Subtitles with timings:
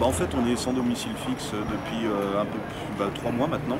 [0.00, 3.30] bah, En fait, on est sans domicile fixe depuis euh, un peu plus bah, trois
[3.30, 3.78] mois maintenant.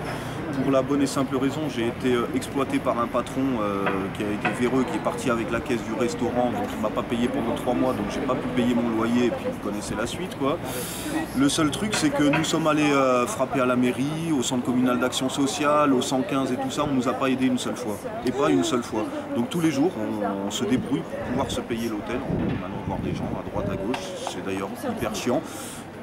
[0.63, 4.25] Pour la bonne et simple raison, j'ai été euh, exploité par un patron euh, qui
[4.25, 6.91] a été véreux, qui est parti avec la caisse du restaurant, donc il ne m'a
[6.91, 9.59] pas payé pendant trois mois, donc j'ai pas pu payer mon loyer, et puis vous
[9.71, 10.37] connaissez la suite.
[10.39, 10.59] quoi.
[11.39, 12.93] Le seul truc, c'est que nous sommes allés
[13.27, 16.89] frapper à la mairie, au centre communal d'action sociale, au 115 et tout ça, on
[16.89, 17.97] ne nous a pas aidé une seule fois.
[18.27, 19.05] Et pas une seule fois.
[19.37, 22.19] Donc tous les jours, on, on se débrouille pour pouvoir se payer l'hôtel.
[22.19, 25.41] Va maintenant voir des gens à droite, à gauche, c'est d'ailleurs hyper chiant.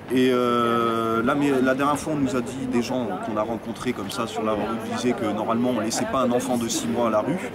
[0.09, 3.91] Et euh, la, la, dernière fois, on nous a dit, des gens qu'on a rencontrés
[3.91, 4.61] comme ça sur la rue,
[4.95, 7.51] disaient que normalement, on ne laissait pas un enfant de 6 mois à la rue.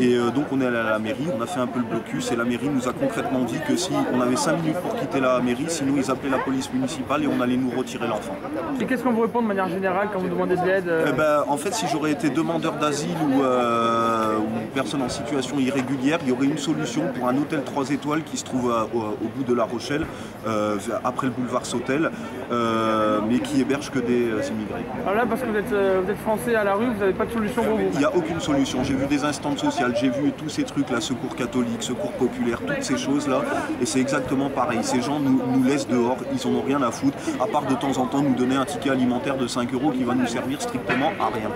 [0.00, 1.84] Et euh, donc, on est allé à la mairie, on a fait un peu le
[1.84, 4.96] blocus, et la mairie nous a concrètement dit que si on avait 5 minutes pour
[4.96, 8.34] quitter la mairie, sinon ils appelaient la police municipale et on allait nous retirer l'enfant.
[8.80, 11.44] Et qu'est-ce qu'on vous répond de manière générale quand vous demandez de l'aide eh ben,
[11.46, 16.30] En fait, si j'aurais été demandeur d'asile ou, euh, ou, personne en situation irrégulière, il
[16.30, 19.28] y aurait une solution pour un hôtel 3 étoiles qui se trouve à, au, au,
[19.36, 20.04] bout de La Rochelle,
[21.04, 21.91] après le boulevard Sautel.
[22.52, 24.84] Euh, mais qui héberge que des euh, immigrés.
[25.02, 27.14] Alors là, parce que vous êtes, euh, vous êtes, français à la rue, vous n'avez
[27.14, 28.84] pas de solution pour vous Il n'y a aucune solution.
[28.84, 32.60] J'ai vu des instances sociales, j'ai vu tous ces trucs là, secours catholique, secours populaire,
[32.60, 33.40] toutes ces choses là,
[33.80, 34.80] et c'est exactement pareil.
[34.82, 37.74] Ces gens nous, nous, laissent dehors, ils en ont rien à foutre, à part de
[37.74, 40.60] temps en temps nous donner un ticket alimentaire de 5 euros qui va nous servir
[40.60, 41.48] strictement à rien.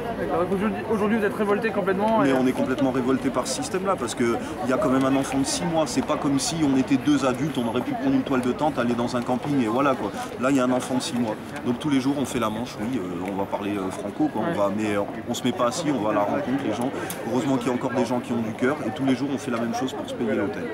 [0.91, 4.15] Aujourd'hui, vous êtes révolté complètement Mais on est complètement révolté par ce système là, parce
[4.15, 5.85] qu'il y a quand même un enfant de 6 mois.
[5.87, 8.53] C'est pas comme si on était deux adultes, on aurait pu prendre une toile de
[8.53, 10.11] tente, aller dans un camping et voilà quoi.
[10.41, 11.37] Là, il y a un enfant de 6 mois.
[11.65, 14.29] Donc tous les jours, on fait la manche, oui, euh, on va parler euh, franco,
[14.29, 14.97] quoi, on va, mais
[15.29, 16.91] on se met pas assis, on va à la rencontre, les gens.
[17.31, 19.29] Heureusement qu'il y a encore des gens qui ont du cœur, et tous les jours,
[19.33, 20.65] on fait la même chose pour se payer l'hôtel.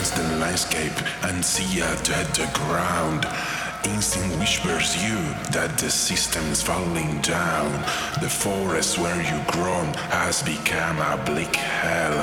[0.00, 3.26] against the landscape and see a dead the ground.
[3.84, 5.16] Instinct whispers you
[5.52, 7.70] that the system's falling down.
[8.22, 12.16] The forest where you grown has become a bleak hell.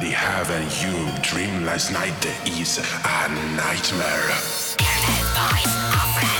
[0.00, 4.30] The heaven you dreamed last night is a nightmare.
[4.76, 6.33] Can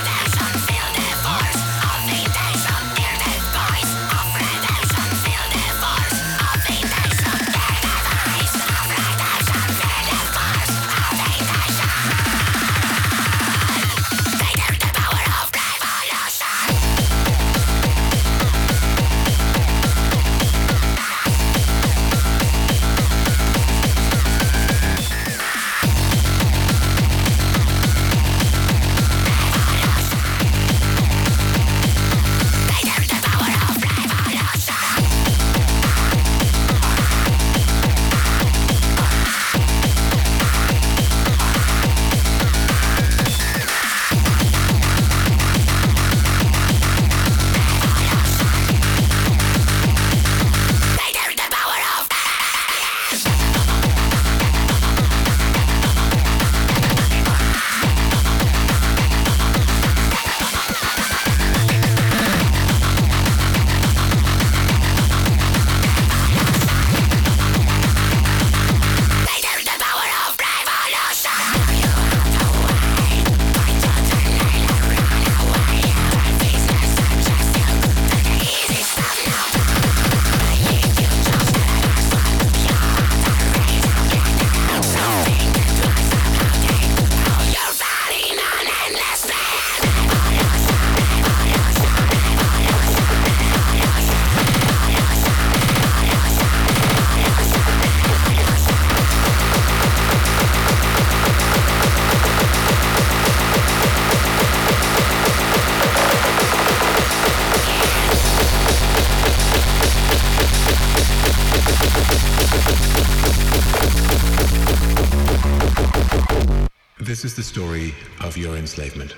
[117.05, 119.15] This is the story of your enslavement,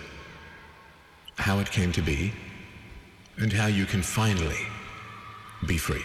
[1.38, 2.34] how it came to be,
[3.38, 4.60] and how you can finally
[5.66, 6.04] be free.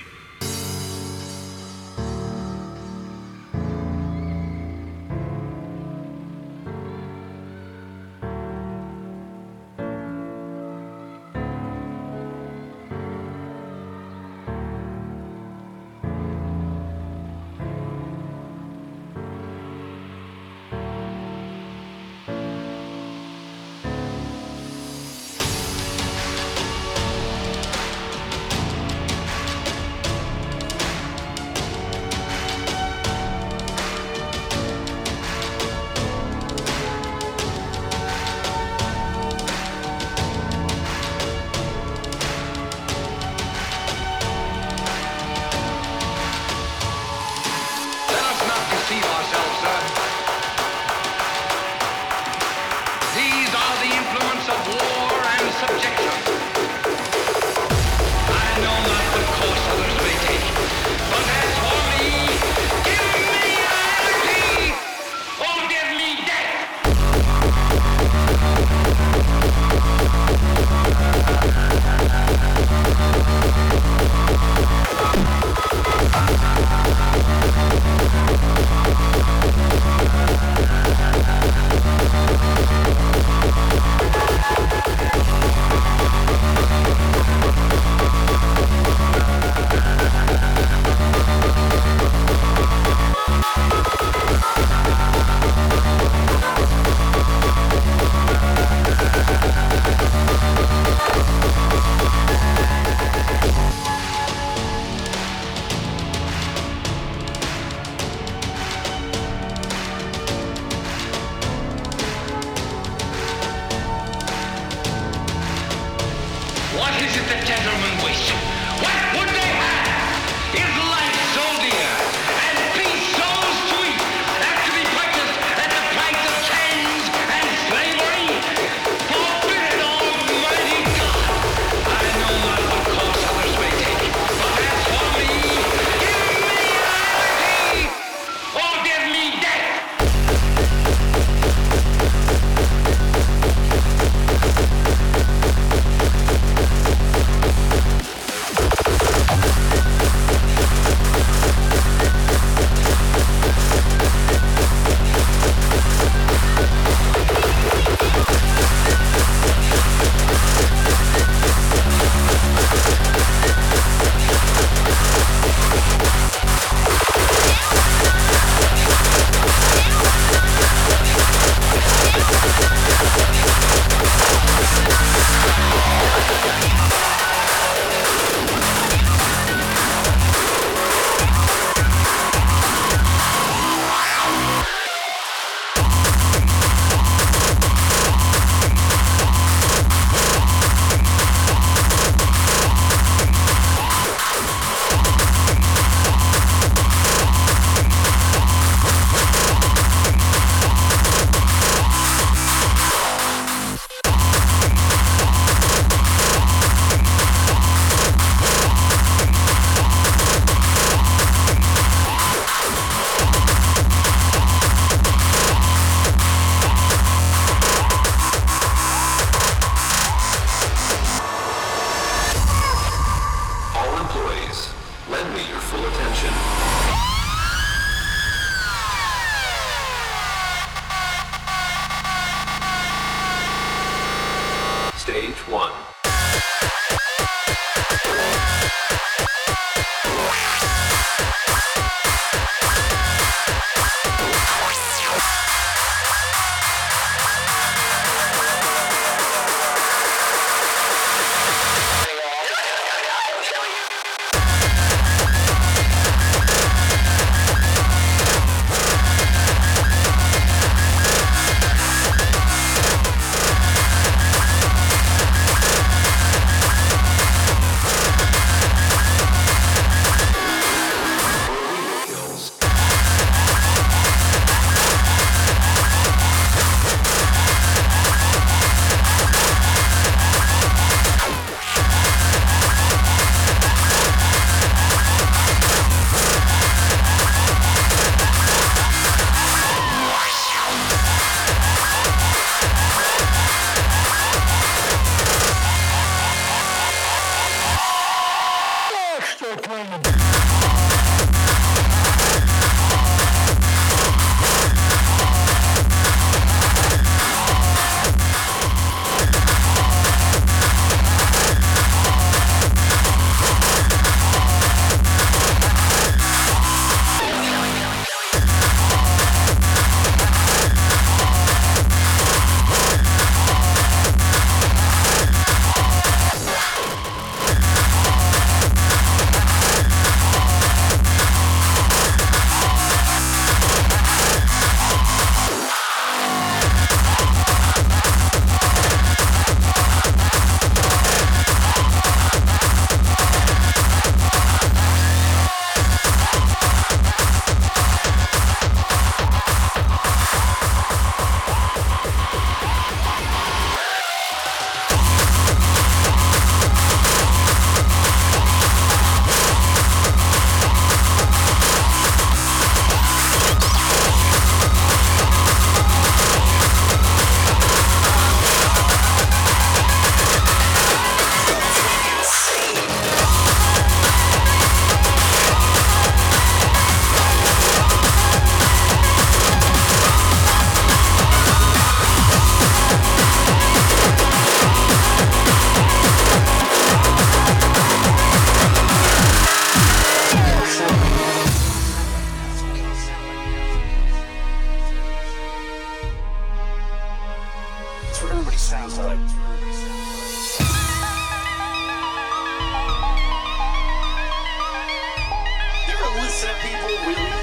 [406.45, 407.42] people really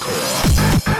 [0.00, 0.97] Hardcore.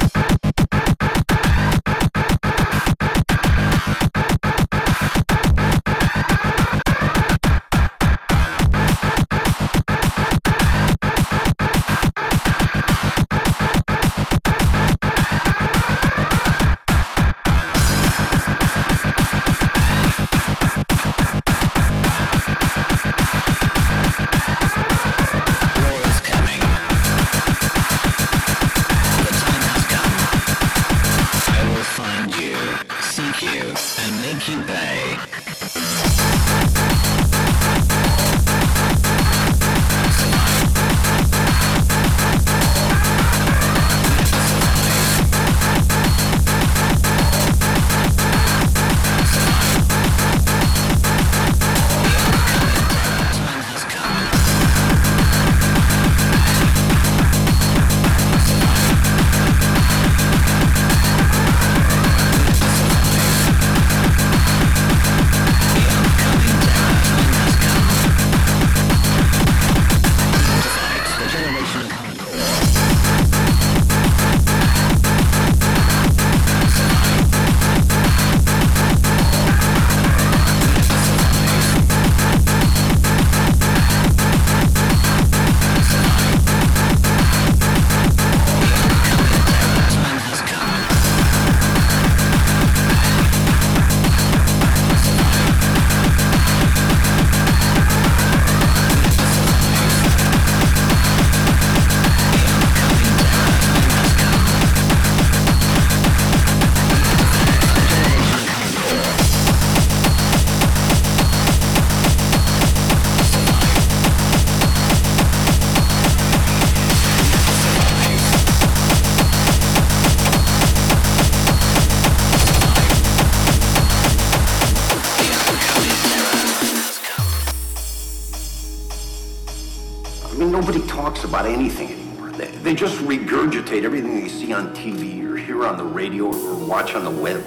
[136.68, 137.40] Watch on the web.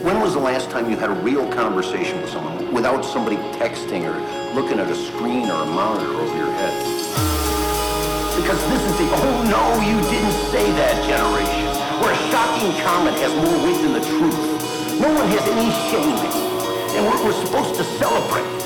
[0.00, 4.06] When was the last time you had a real conversation with someone without somebody texting
[4.06, 4.14] or
[4.54, 6.72] looking at a screen or a monitor over your head?
[8.38, 11.66] Because this is the, oh no, you didn't say that generation,
[11.98, 14.38] where a shocking comment has more weight than the truth.
[15.02, 16.14] No one has any shame.
[16.94, 18.57] And we're, we're supposed to celebrate.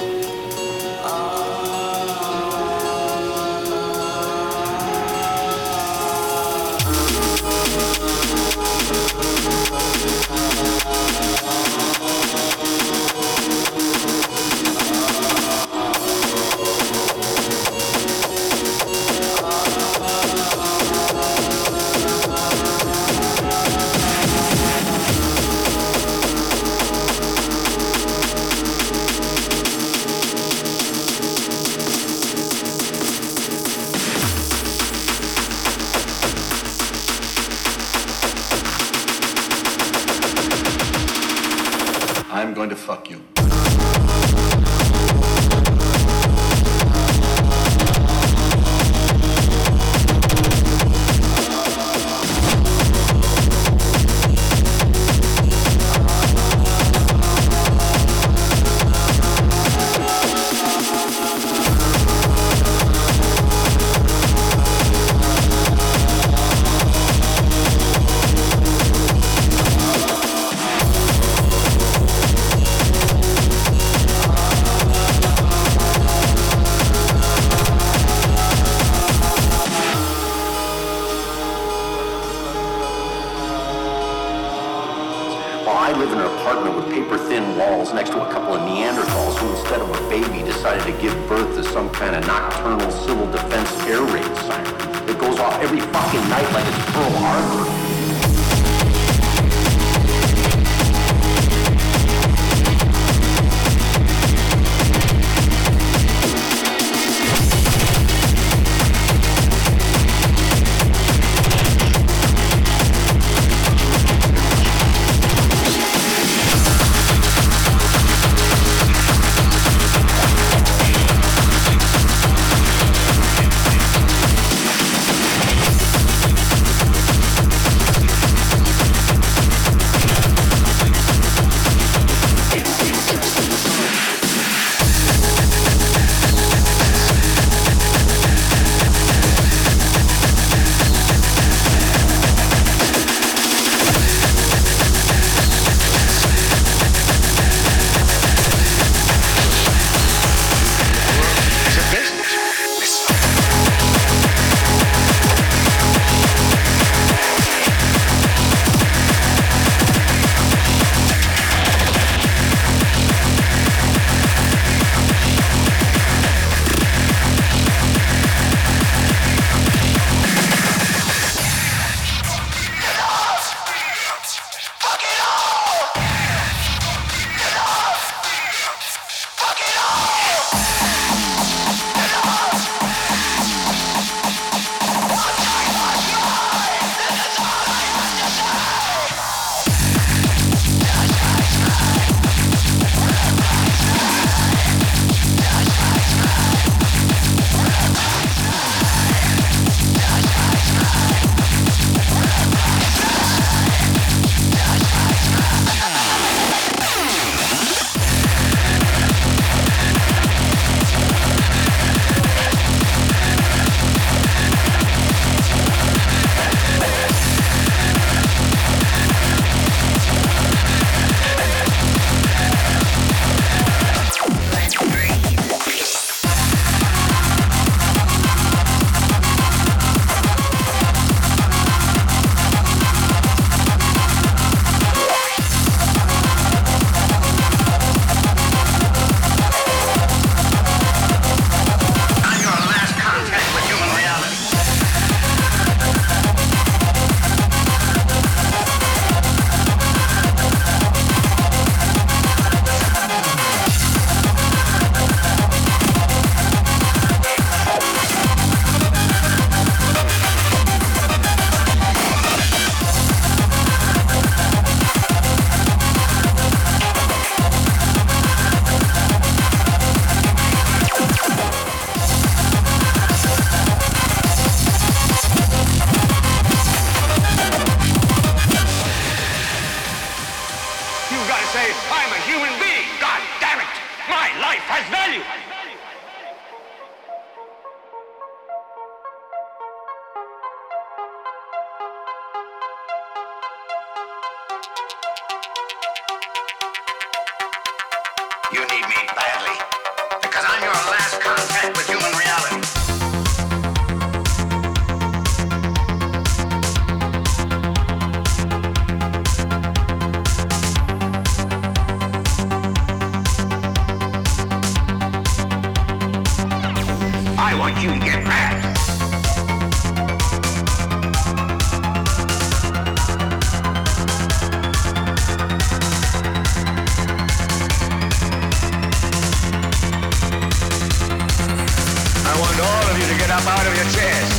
[333.42, 334.30] up out of your chairs.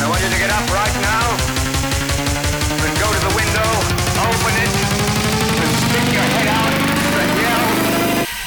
[0.00, 1.26] I want you to get up right now
[2.80, 3.68] and go to the window,
[4.24, 4.72] open it,
[5.60, 7.66] and stick your head out and yell,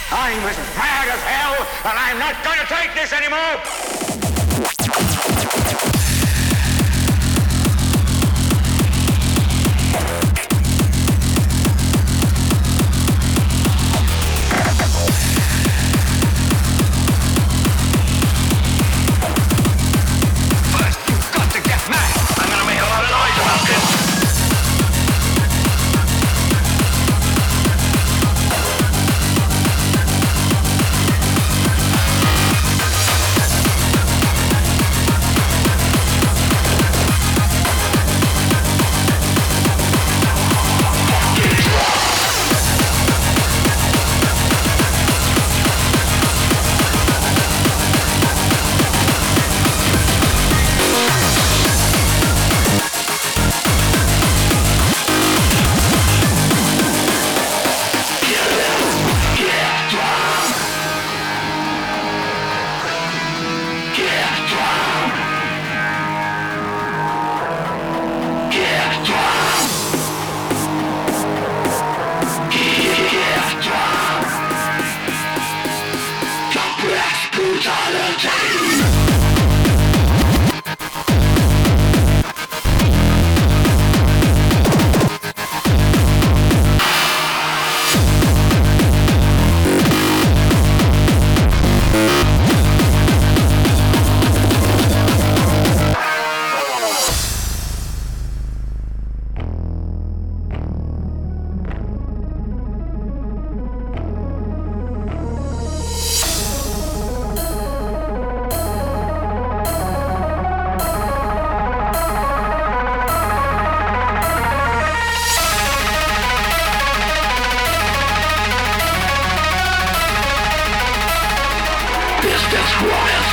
[0.10, 1.56] I'm as mad as hell
[1.86, 4.09] and I'm not gonna take this anymore!